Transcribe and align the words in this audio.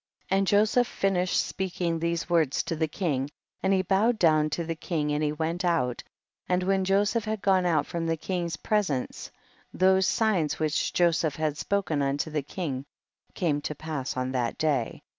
64. 0.29 0.35
And 0.37 0.47
Joseph 0.47 0.87
finished 0.87 1.45
speaking 1.45 1.99
these 1.99 2.27
words 2.27 2.63
to 2.63 2.75
the 2.75 2.87
king, 2.87 3.29
and 3.61 3.71
he 3.71 3.83
bowed 3.83 4.17
down 4.17 4.49
to 4.49 4.63
the 4.63 4.73
king 4.73 5.11
and 5.11 5.21
he 5.23 5.31
went 5.31 5.63
out, 5.63 6.01
and 6.49 6.63
when 6.63 6.83
Joseph 6.85 7.25
had 7.25 7.39
gone 7.43 7.67
out 7.67 7.85
from 7.85 8.07
the 8.07 8.17
king's 8.17 8.55
presence, 8.57 9.29
those 9.71 10.07
signs 10.07 10.57
which 10.57 10.91
Joseph 10.91 11.35
had 11.35 11.55
spoken 11.55 12.01
unto 12.01 12.31
the 12.31 12.41
king 12.41 12.83
came 13.35 13.61
to 13.61 13.75
pass 13.75 14.17
on 14.17 14.31
that 14.31 14.57
day. 14.57 15.03